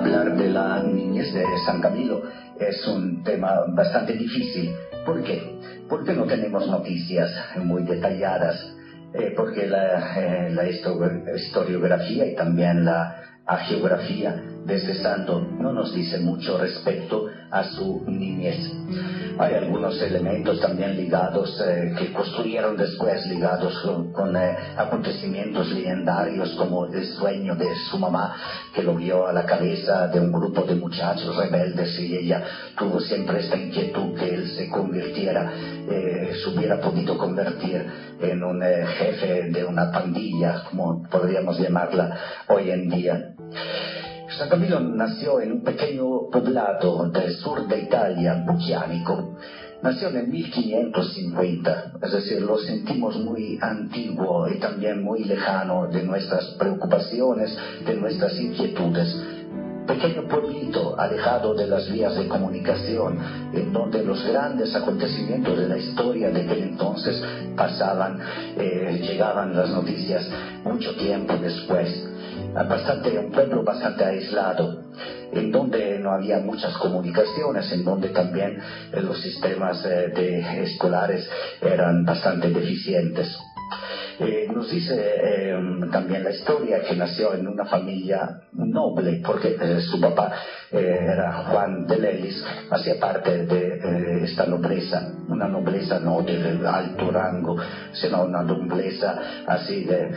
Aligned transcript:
hablar 0.00 0.34
de 0.34 0.48
la 0.48 0.82
niñez 0.82 1.32
de 1.34 1.44
San 1.66 1.80
Camilo 1.80 2.22
es 2.58 2.86
un 2.86 3.22
tema 3.22 3.64
bastante 3.68 4.14
difícil. 4.14 4.74
¿Por 5.04 5.22
qué? 5.22 5.58
Porque 5.88 6.14
no 6.14 6.24
tenemos 6.24 6.66
noticias 6.66 7.30
muy 7.56 7.82
detalladas, 7.82 8.56
eh, 9.12 9.34
porque 9.36 9.66
la, 9.66 10.16
eh, 10.16 10.50
la 10.52 10.68
historiografía 10.68 12.26
y 12.26 12.34
también 12.34 12.84
la 12.84 13.16
geografía 13.68 14.42
de 14.64 14.76
este 14.76 14.94
santo 14.94 15.40
no 15.40 15.72
nos 15.72 15.94
dice 15.94 16.18
mucho 16.18 16.58
respecto 16.58 17.26
a 17.50 17.64
su 17.64 18.04
niñez. 18.06 18.58
Hay 19.38 19.54
algunos 19.54 20.00
elementos 20.02 20.60
también 20.60 20.96
ligados 20.96 21.60
eh, 21.66 21.94
que 21.98 22.12
construyeron 22.12 22.76
después, 22.76 23.26
ligados 23.26 23.74
con, 24.12 24.36
eh, 24.36 24.56
acontecimientos 24.76 25.70
legendarios 25.72 26.54
como 26.56 26.86
el 26.86 27.04
sueño 27.06 27.56
de 27.56 27.74
su 27.90 27.98
mamá 27.98 28.36
que 28.74 28.82
lo 28.82 28.94
vio 28.94 29.26
a 29.26 29.32
la 29.32 29.46
cabeza 29.46 30.08
de 30.08 30.20
un 30.20 30.30
grupo 30.30 30.62
de 30.62 30.74
muchachos 30.74 31.34
rebeldes 31.36 31.98
y 31.98 32.16
ella 32.16 32.44
tuvo 32.78 33.00
siempre 33.00 33.40
esta 33.40 33.56
inquietud 33.56 34.14
que 34.18 34.34
él 34.34 34.48
se 34.50 34.68
convirtiera, 34.68 35.52
eh, 35.90 36.32
se 36.42 36.50
hubiera 36.50 36.78
podido 36.80 37.16
convertir 37.16 37.86
en 38.20 38.44
un 38.44 38.60
jefe 38.60 39.50
de 39.50 39.64
una 39.64 39.90
pandilla, 39.90 40.64
como 40.70 41.02
podríamos 41.08 41.58
llamarla 41.58 42.16
hoy 42.48 42.70
en 42.70 42.88
día. 42.90 43.34
San 44.36 44.48
Camilo 44.48 44.80
nació 44.80 45.40
en 45.40 45.52
un 45.52 45.64
pequeño 45.64 46.30
poblado 46.30 47.08
del 47.10 47.32
sur 47.36 47.66
de 47.66 47.80
Italia, 47.80 48.44
Bucchianico. 48.46 49.36
Nació 49.82 50.08
en 50.08 50.30
1550, 50.30 51.92
es 52.02 52.12
decir, 52.12 52.42
lo 52.42 52.58
sentimos 52.58 53.16
muy 53.16 53.58
antiguo 53.60 54.46
y 54.48 54.58
también 54.60 55.02
muy 55.02 55.24
lejano 55.24 55.88
de 55.88 56.02
nuestras 56.04 56.44
preocupaciones, 56.58 57.56
de 57.84 57.96
nuestras 57.96 58.38
inquietudes 58.38 59.16
pequeño 59.90 60.28
pueblito 60.28 60.98
alejado 60.98 61.54
de 61.54 61.66
las 61.66 61.90
vías 61.90 62.14
de 62.14 62.28
comunicación, 62.28 63.18
en 63.52 63.72
donde 63.72 64.04
los 64.04 64.24
grandes 64.24 64.74
acontecimientos 64.74 65.58
de 65.58 65.68
la 65.68 65.78
historia 65.78 66.30
de 66.30 66.42
aquel 66.42 66.62
entonces 66.62 67.20
pasaban, 67.56 68.20
eh, 68.56 69.00
llegaban 69.02 69.56
las 69.56 69.70
noticias 69.70 70.28
mucho 70.64 70.94
tiempo 70.96 71.34
después 71.36 72.06
bastante, 72.54 73.18
un 73.18 73.30
pueblo 73.32 73.64
bastante 73.64 74.04
aislado, 74.04 74.84
en 75.32 75.50
donde 75.50 75.98
no 75.98 76.12
había 76.12 76.38
muchas 76.38 76.76
comunicaciones, 76.76 77.70
en 77.72 77.84
donde 77.84 78.08
también 78.10 78.60
eh, 78.92 79.00
los 79.00 79.20
sistemas 79.20 79.84
eh, 79.86 80.62
escolares 80.62 81.28
eran 81.60 82.04
bastante 82.04 82.50
deficientes. 82.50 83.38
Eh, 84.20 84.48
nos 84.54 84.70
dice 84.70 85.54
también 85.90 86.22
la 86.22 86.30
historia 86.30 86.82
que 86.82 86.94
nació 86.94 87.32
en 87.34 87.48
una 87.48 87.64
familia 87.64 88.42
noble, 88.52 89.22
porque 89.24 89.56
su 89.80 89.98
papá 89.98 90.32
era 90.70 91.32
Juan 91.44 91.86
de 91.86 91.98
Lelis, 91.98 92.44
hacía 92.70 93.00
parte 93.00 93.46
de 93.46 94.24
esta 94.24 94.44
nobleza, 94.44 95.10
una 95.26 95.48
nobleza 95.48 96.00
no 96.00 96.20
de 96.20 96.60
alto 96.68 97.10
rango, 97.10 97.56
sino 97.92 98.24
una 98.24 98.42
nobleza 98.42 99.18
así 99.46 99.84
de 99.84 100.10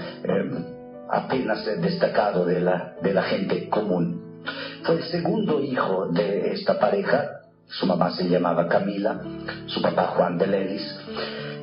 apenas 1.10 1.66
destacado 1.82 2.46
de 2.46 2.60
la, 2.60 2.96
de 3.02 3.14
la 3.14 3.24
gente 3.24 3.70
común. 3.70 4.44
Fue 4.84 4.96
el 4.96 5.04
segundo 5.04 5.62
hijo 5.62 6.10
de 6.10 6.52
esta 6.52 6.78
pareja, 6.78 7.43
su 7.68 7.86
mamá 7.86 8.12
se 8.12 8.28
llamaba 8.28 8.68
Camila, 8.68 9.22
su 9.66 9.82
papá 9.82 10.14
Juan 10.16 10.38
de 10.38 10.48
Lelis. 10.48 11.00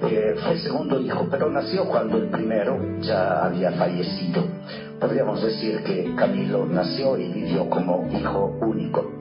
Eh, 0.03 0.35
fue 0.43 0.59
segundo 0.59 0.99
hijo, 1.01 1.29
pero 1.31 1.51
nació 1.51 1.85
cuando 1.85 2.17
el 2.17 2.29
primero 2.31 3.01
ya 3.01 3.45
había 3.45 3.73
fallecido. 3.73 4.45
Podríamos 4.99 5.43
decir 5.43 5.83
que 5.83 6.15
Camilo 6.17 6.67
nació 6.67 7.17
y 7.19 7.29
vivió 7.29 7.69
como 7.69 8.09
hijo 8.13 8.59
único. 8.63 9.21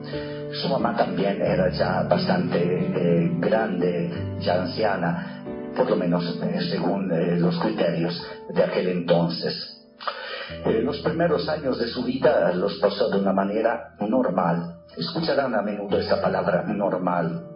Su 0.52 0.68
mamá 0.68 0.96
también 0.96 1.40
era 1.40 1.70
ya 1.70 2.02
bastante 2.02 2.58
eh, 2.58 3.30
grande, 3.38 4.10
ya 4.40 4.62
anciana, 4.62 5.44
por 5.76 5.88
lo 5.88 5.96
menos 5.96 6.24
eh, 6.42 6.60
según 6.70 7.08
los 7.40 7.58
criterios 7.60 8.20
de 8.54 8.62
aquel 8.62 8.88
entonces. 8.88 9.80
Eh, 10.64 10.82
los 10.82 10.98
primeros 11.00 11.48
años 11.48 11.78
de 11.78 11.88
su 11.88 12.04
vida 12.04 12.52
los 12.54 12.74
pasó 12.80 13.08
de 13.08 13.18
una 13.18 13.32
manera 13.32 13.94
normal. 14.00 14.79
Escucharán 14.96 15.54
a 15.54 15.62
menudo 15.62 15.98
esa 15.98 16.20
palabra 16.20 16.62
normal. 16.62 17.46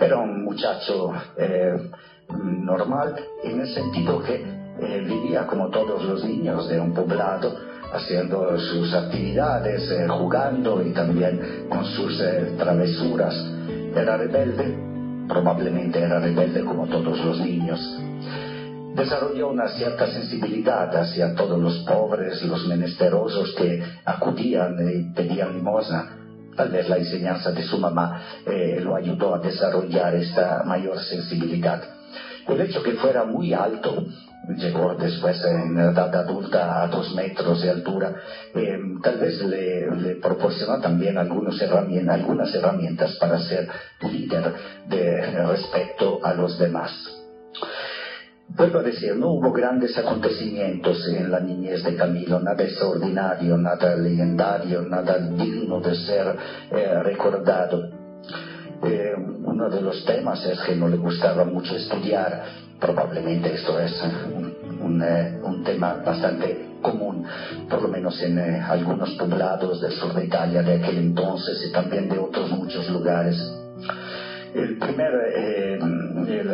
Era 0.00 0.18
un 0.18 0.44
muchacho 0.44 1.12
eh, 1.36 1.90
normal 2.28 3.16
en 3.42 3.60
el 3.60 3.68
sentido 3.68 4.22
que 4.22 4.36
eh, 4.36 5.04
vivía 5.06 5.46
como 5.46 5.68
todos 5.68 6.04
los 6.04 6.24
niños 6.24 6.68
de 6.68 6.80
un 6.80 6.94
poblado, 6.94 7.56
haciendo 7.92 8.58
sus 8.58 8.94
actividades, 8.94 9.92
jugando 10.08 10.80
y 10.82 10.92
también 10.92 11.66
con 11.68 11.84
sus 11.84 12.22
travesuras. 12.56 13.34
Era 13.94 14.16
rebelde, 14.16 15.26
probablemente 15.28 16.00
era 16.00 16.20
rebelde 16.20 16.64
como 16.64 16.86
todos 16.86 17.18
los 17.24 17.40
niños 17.40 17.80
desarrolló 18.94 19.48
una 19.48 19.68
cierta 19.68 20.06
sensibilidad 20.06 20.94
hacia 20.94 21.34
todos 21.34 21.58
los 21.58 21.78
pobres, 21.86 22.42
los 22.42 22.66
menesterosos 22.66 23.54
que 23.56 23.82
acudían 24.04 24.76
y 24.88 25.14
pedían 25.14 25.54
limosna. 25.54 26.19
Tal 26.56 26.70
vez 26.70 26.88
la 26.88 26.98
enseñanza 26.98 27.52
de 27.52 27.62
su 27.62 27.78
mamá 27.78 28.22
eh, 28.46 28.80
lo 28.82 28.96
ayudó 28.96 29.34
a 29.34 29.38
desarrollar 29.38 30.14
esta 30.14 30.62
mayor 30.64 30.98
sensibilidad. 31.00 31.82
El 32.48 32.60
hecho 32.60 32.82
que 32.82 32.92
fuera 32.92 33.24
muy 33.24 33.52
alto, 33.52 34.04
llegó 34.56 34.94
después 34.94 35.42
en 35.44 35.78
edad 35.78 36.14
adulta 36.14 36.82
a 36.82 36.88
dos 36.88 37.14
metros 37.14 37.62
de 37.62 37.70
altura, 37.70 38.14
eh, 38.54 38.78
tal 39.02 39.18
vez 39.18 39.40
le, 39.42 40.16
proporcionó 40.16 40.80
también 40.80 41.16
algunas 41.18 41.60
herramientas 41.60 43.16
para 43.16 43.38
ser 43.38 43.68
líder 44.02 44.54
de 44.88 45.46
respecto 45.46 46.18
a 46.24 46.34
los 46.34 46.58
demás. 46.58 46.90
Vuelvo 48.56 48.80
a 48.80 48.82
decir, 48.82 49.14
no 49.16 49.30
hubo 49.30 49.52
grandes 49.52 49.96
acontecimientos 49.96 51.08
en 51.08 51.30
la 51.30 51.40
niñez 51.40 51.84
de 51.84 51.94
Camilo, 51.94 52.40
nada 52.40 52.62
extraordinario, 52.64 53.56
nada 53.56 53.94
legendario, 53.94 54.82
nada 54.82 55.18
digno 55.18 55.80
de 55.80 55.94
ser 55.94 56.36
eh, 56.72 57.02
recordado. 57.02 57.88
Eh, 58.82 59.14
uno 59.44 59.70
de 59.70 59.80
los 59.80 60.04
temas 60.04 60.44
es 60.46 60.58
que 60.62 60.74
no 60.74 60.88
le 60.88 60.96
gustaba 60.96 61.44
mucho 61.44 61.76
estudiar, 61.76 62.44
probablemente 62.80 63.54
esto 63.54 63.78
es 63.78 63.92
un, 64.82 65.00
eh, 65.02 65.40
un 65.44 65.62
tema 65.62 66.02
bastante 66.04 66.70
común, 66.82 67.24
por 67.68 67.82
lo 67.82 67.88
menos 67.88 68.20
en 68.20 68.38
algunos 68.38 69.10
poblados 69.10 69.80
del 69.80 69.92
sur 69.92 70.12
de 70.14 70.24
Italia 70.24 70.62
de 70.62 70.74
aquel 70.74 70.98
entonces 70.98 71.66
y 71.68 71.72
también 71.72 72.08
de 72.08 72.18
otros 72.18 72.50
muchos 72.50 72.88
lugares. 72.90 73.59
El 74.54 74.78
primer 74.78 75.12
eh, 75.34 75.78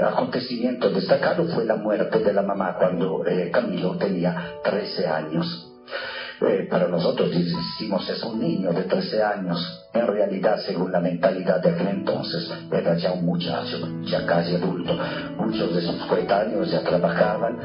acontecimiento 0.05 0.91
destacado 0.91 1.45
fue 1.49 1.65
la 1.65 1.77
muerte 1.77 2.19
de 2.19 2.33
la 2.33 2.43
mamá 2.43 2.77
cuando 2.79 3.27
eh, 3.27 3.51
Camilo 3.51 3.97
tenía 3.97 4.55
13 4.63 5.07
años. 5.07 5.73
Para 6.71 6.89
nosotros 6.89 7.31
decimos 7.31 8.07
es 8.11 8.23
un 8.23 8.39
niño 8.39 8.71
de 8.71 8.83
13 8.83 9.23
años, 9.23 9.89
en 9.95 10.07
realidad 10.07 10.59
según 10.67 10.93
la 10.93 11.01
mentalidad 11.01 11.63
de 11.63 11.71
aquel 11.71 11.89
entonces 11.89 12.53
era 12.71 12.95
ya 12.97 13.13
un 13.13 13.25
muchacho, 13.25 13.79
ya 14.03 14.27
casi 14.27 14.55
adulto. 14.55 14.99
Muchos 15.39 15.75
de 15.75 15.81
sus 15.81 15.97
coetáneos 16.05 16.71
ya 16.71 16.83
trabajaban 16.83 17.57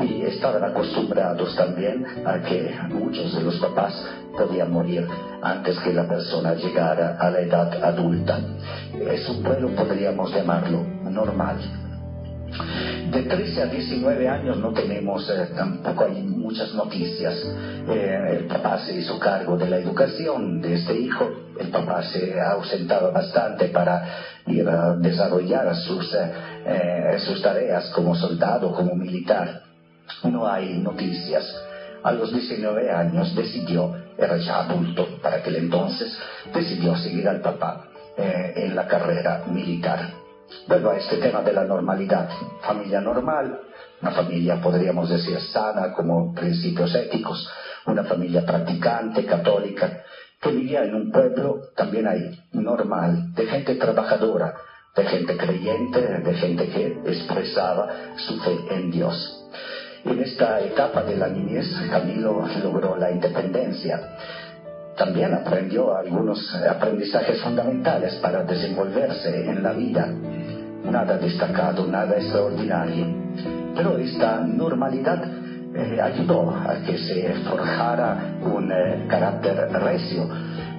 y 0.00 0.22
estaban 0.22 0.62
acostumbrados 0.62 1.56
también 1.56 2.06
a 2.24 2.40
que 2.40 2.76
muchos 2.90 3.34
de 3.34 3.42
los 3.42 3.56
papás 3.56 4.00
podían 4.36 4.70
morir 4.70 5.08
antes 5.42 5.76
que 5.80 5.92
la 5.92 6.06
persona 6.06 6.54
llegara 6.54 7.16
a 7.18 7.30
la 7.30 7.40
edad 7.40 7.84
adulta. 7.84 8.38
Es 9.10 9.28
un 9.28 9.42
pueblo, 9.42 9.70
podríamos 9.74 10.32
llamarlo, 10.32 10.84
normal 11.10 11.58
de 13.10 13.22
13 13.22 13.62
a 13.62 13.66
19 13.66 14.28
años 14.28 14.56
no 14.58 14.72
tenemos, 14.72 15.28
eh, 15.30 15.50
tampoco 15.54 16.04
hay 16.04 16.22
muchas 16.22 16.74
noticias. 16.74 17.34
Eh, 17.88 18.38
el 18.38 18.46
papá 18.46 18.78
se 18.78 18.96
hizo 18.96 19.18
cargo 19.18 19.56
de 19.56 19.68
la 19.68 19.78
educación 19.78 20.60
de 20.60 20.74
este 20.74 20.98
hijo, 20.98 21.30
el 21.58 21.68
papá 21.68 22.02
se 22.02 22.40
ha 22.40 22.52
ausentado 22.52 23.12
bastante 23.12 23.66
para 23.66 24.04
ir 24.46 24.68
a 24.68 24.96
desarrollar 24.96 25.74
sus, 25.76 26.14
eh, 26.14 27.16
sus 27.26 27.42
tareas 27.42 27.90
como 27.90 28.14
soldado, 28.14 28.72
como 28.72 28.94
militar. 28.94 29.62
No 30.24 30.46
hay 30.46 30.78
noticias. 30.78 31.44
A 32.02 32.12
los 32.12 32.32
19 32.32 32.90
años 32.90 33.34
decidió, 33.34 33.94
era 34.18 34.36
ya 34.36 34.60
adulto 34.60 35.06
para 35.22 35.36
aquel 35.36 35.56
entonces, 35.56 36.16
decidió 36.52 36.94
seguir 36.96 37.26
al 37.28 37.40
papá 37.40 37.86
en 38.16 38.76
la 38.76 38.86
carrera 38.86 39.44
militar. 39.48 40.23
Vuelvo 40.66 40.90
a 40.90 40.96
este 40.96 41.18
tema 41.18 41.42
de 41.42 41.52
la 41.52 41.64
normalidad. 41.64 42.28
Familia 42.62 43.00
normal, 43.00 43.60
una 44.00 44.10
familia 44.12 44.60
podríamos 44.60 45.08
decir 45.08 45.38
sana 45.52 45.92
como 45.92 46.34
principios 46.34 46.94
éticos, 46.94 47.48
una 47.86 48.04
familia 48.04 48.44
practicante, 48.44 49.26
católica, 49.26 50.02
que 50.40 50.50
vivía 50.50 50.84
en 50.84 50.94
un 50.94 51.10
pueblo 51.10 51.68
también 51.76 52.06
ahí, 52.08 52.38
normal, 52.52 53.32
de 53.34 53.46
gente 53.46 53.74
trabajadora, 53.76 54.54
de 54.96 55.04
gente 55.04 55.36
creyente, 55.36 56.00
de 56.00 56.34
gente 56.34 56.68
que 56.68 56.86
expresaba 57.06 58.14
su 58.16 58.38
fe 58.40 58.58
en 58.70 58.90
Dios. 58.90 59.48
En 60.04 60.20
esta 60.20 60.60
etapa 60.60 61.02
de 61.02 61.16
la 61.16 61.28
niñez, 61.28 61.66
Camilo 61.90 62.46
logró 62.62 62.96
la 62.96 63.10
independencia 63.10 64.00
también 64.96 65.34
aprendió 65.34 65.96
algunos 65.96 66.54
aprendizajes 66.54 67.40
fundamentales 67.42 68.14
para 68.16 68.44
desenvolverse 68.44 69.50
en 69.50 69.62
la 69.62 69.72
vida. 69.72 70.08
Nada 70.90 71.16
destacado, 71.16 71.86
nada 71.86 72.16
extraordinario. 72.16 73.06
Pero 73.74 73.98
esta 73.98 74.40
normalidad 74.40 75.24
eh, 75.74 76.00
ayudó 76.00 76.50
a 76.50 76.76
que 76.86 76.96
se 76.96 77.34
forjara 77.48 78.36
un 78.42 78.70
eh, 78.70 79.06
carácter 79.08 79.56
recio, 79.72 80.28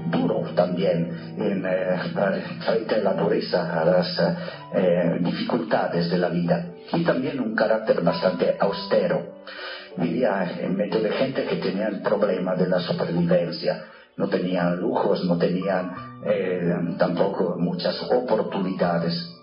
duro 0.10 0.46
también 0.56 1.36
en, 1.38 1.66
eh, 1.66 2.00
frente 2.66 2.96
a 2.96 3.00
la 3.00 3.14
dureza, 3.14 3.82
a 3.82 3.84
las 3.84 4.22
dificultades 5.20 6.10
de 6.10 6.18
la 6.18 6.30
vida, 6.30 6.68
y 6.94 7.04
también 7.04 7.42
un 7.42 7.56
carácter 7.56 8.02
bastante 8.02 8.56
austero. 8.60 9.36
Vivía 9.98 10.50
en 10.62 10.78
medio 10.78 11.02
de 11.02 11.10
gente 11.12 11.46
que 11.46 11.58
tenía 11.58 11.88
el 11.88 12.02
problema 12.02 12.56
de 12.56 12.68
la 12.68 12.80
supervivencia, 12.80 13.86
no 14.16 14.30
tenían 14.30 14.78
lujos, 14.78 15.26
no 15.26 15.38
tenían 15.38 15.94
tampoco 16.98 17.58
muchas 17.58 18.02
oportunidades 18.12 19.35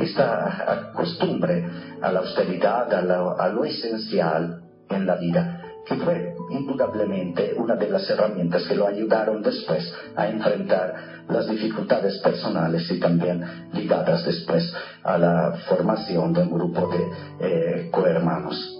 esta 0.00 0.92
costumbre 0.94 1.64
a 2.00 2.10
la 2.10 2.20
austeridad, 2.20 2.92
a 2.92 3.48
lo 3.48 3.64
esencial, 3.64 4.62
en 4.90 5.06
la 5.06 5.16
vida, 5.16 5.62
que 5.86 5.94
fue 5.96 6.34
indudablemente 6.50 7.54
una 7.56 7.76
de 7.76 7.88
las 7.88 8.08
herramientas 8.10 8.66
que 8.66 8.74
lo 8.74 8.86
ayudaron 8.86 9.42
después 9.42 9.92
a 10.16 10.28
enfrentar 10.28 11.24
las 11.28 11.48
dificultades 11.48 12.18
personales 12.18 12.90
y 12.90 12.98
también 12.98 13.44
ligadas 13.72 14.24
después 14.24 14.72
a 15.04 15.16
la 15.16 15.52
formación 15.68 16.32
de 16.32 16.42
un 16.42 16.50
grupo 16.50 16.88
de 16.88 17.08
eh, 17.40 17.90
cohermanos. 17.90 18.76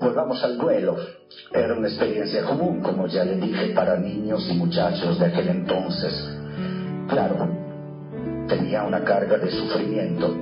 Volvamos 0.00 0.42
al 0.44 0.58
duelo. 0.58 0.96
Era 1.52 1.74
una 1.74 1.88
experiencia 1.88 2.44
común, 2.44 2.80
como 2.82 3.06
ya 3.06 3.24
le 3.24 3.36
dije, 3.36 3.72
para 3.74 3.96
niños 3.98 4.46
y 4.50 4.54
muchachos 4.54 5.18
de 5.18 5.26
aquel 5.26 5.48
entonces. 5.48 6.12
Claro, 7.08 7.48
tenía 8.48 8.82
una 8.82 9.04
carga 9.04 9.36
de 9.38 9.50
sufrimiento, 9.50 10.34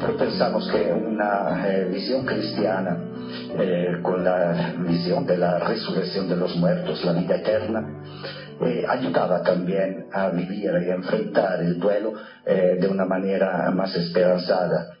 pero 0.00 0.16
pensamos 0.16 0.70
que 0.70 0.92
una 0.92 1.66
eh, 1.68 1.84
visión 1.92 2.24
cristiana 2.24 2.96
eh, 3.58 3.98
con 4.02 4.22
la 4.22 4.74
visión 4.78 5.26
de 5.26 5.36
la 5.36 5.58
resurrección 5.58 6.28
de 6.28 6.36
los 6.36 6.56
muertos, 6.56 7.04
la 7.04 7.12
vida 7.12 7.36
eterna, 7.36 7.84
eh, 8.60 8.84
ayudaba 8.88 9.42
también 9.42 10.06
a 10.12 10.28
vivir 10.30 10.70
y 10.86 10.90
enfrentar 10.90 11.60
el 11.60 11.78
duelo 11.78 12.14
de 12.44 12.88
una 12.88 13.04
manera 13.04 13.70
más 13.72 13.94
esperanzada. 13.96 14.96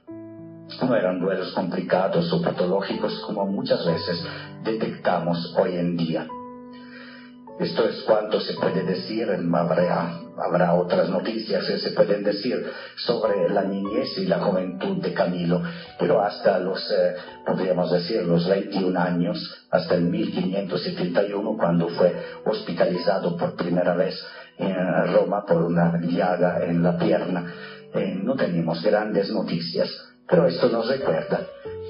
No 0.82 0.96
eran 0.96 1.20
duelos 1.20 1.52
complicados 1.54 2.30
o 2.32 2.42
patológicos 2.42 3.22
como 3.24 3.46
muchas 3.46 3.86
veces 3.86 4.22
detectamos 4.64 5.54
hoy 5.56 5.76
en 5.76 5.96
día. 5.96 6.26
Esto 7.60 7.88
es 7.88 8.02
cuanto 8.02 8.40
se 8.40 8.54
puede 8.54 8.82
decir, 8.82 9.28
habrá, 9.30 10.25
habrá 10.38 10.74
otras 10.74 11.08
noticias 11.08 11.66
que 11.66 11.78
se 11.78 11.90
pueden 11.90 12.22
decir 12.22 12.64
sobre 12.96 13.48
la 13.48 13.62
niñez 13.62 14.18
y 14.18 14.26
la 14.26 14.40
juventud 14.40 15.02
de 15.02 15.12
Camilo, 15.12 15.62
pero 15.98 16.20
hasta 16.20 16.58
los, 16.58 16.78
eh, 16.90 17.14
podríamos 17.44 17.90
decir, 17.90 18.22
los 18.22 18.48
21 18.48 18.98
años, 18.98 19.66
hasta 19.70 19.94
el 19.94 20.02
1571, 20.02 21.56
cuando 21.56 21.88
fue 21.88 22.14
hospitalizado 22.44 23.36
por 23.36 23.56
primera 23.56 23.94
vez 23.94 24.14
en 24.58 25.12
Roma 25.12 25.44
por 25.44 25.62
una 25.62 26.00
llaga 26.00 26.64
en 26.64 26.82
la 26.82 26.98
pierna, 26.98 27.52
eh, 27.94 28.18
no 28.22 28.34
tenemos 28.34 28.82
grandes 28.82 29.30
noticias, 29.30 29.88
pero 30.28 30.46
esto 30.46 30.68
nos 30.68 30.88
recuerda 30.88 31.40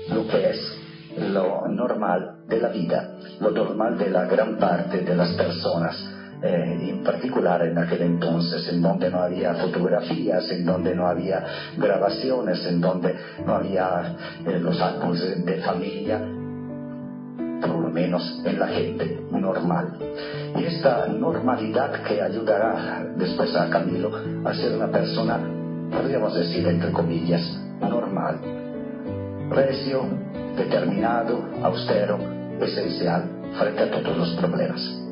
lo 0.09 0.27
que 0.29 0.51
es 0.51 0.87
lo 1.19 1.67
normal 1.69 2.45
de 2.47 2.61
la 2.61 2.69
vida, 2.69 3.17
lo 3.41 3.51
normal 3.51 3.99
de 3.99 4.11
la 4.11 4.27
gran 4.27 4.57
parte 4.59 5.01
de 5.01 5.15
las 5.17 5.33
personas, 5.33 5.97
eh, 6.43 6.91
en 6.91 7.03
particular 7.03 7.63
en 7.63 7.79
aquel 7.79 8.03
entonces, 8.03 8.69
en 8.69 8.83
donde 8.83 9.11
no 9.11 9.21
había 9.21 9.55
fotografías, 9.55 10.51
en 10.51 10.67
donde 10.67 10.95
no 10.95 11.07
había 11.07 11.45
grabaciones, 11.77 12.65
en 12.67 12.81
donde 12.81 13.17
no 13.45 13.55
había 13.55 14.17
eh, 14.47 14.59
los 14.59 14.81
álbumes 14.81 15.45
de 15.45 15.63
familia, 15.63 16.21
por 17.61 17.79
lo 17.81 17.89
menos 17.89 18.43
en 18.45 18.59
la 18.59 18.67
gente 18.69 19.21
normal. 19.31 19.99
Y 20.59 20.65
esta 20.65 21.07
normalidad 21.07 22.03
que 22.03 22.21
ayudará 22.21 23.07
después 23.17 23.55
a 23.57 23.71
Camilo 23.71 24.11
a 24.45 24.55
ser 24.55 24.77
una 24.77 24.89
persona, 24.89 25.39
podríamos 25.91 26.35
decir 26.35 26.67
entre 26.67 26.93
comillas, 26.93 27.43
normal, 27.81 28.41
recio, 29.51 30.05
determinado, 30.57 31.45
austero, 31.63 32.19
esencial 32.61 33.25
frente 33.59 33.83
a 33.83 33.91
todos 33.91 34.17
los 34.17 34.35
problemas. 34.37 35.06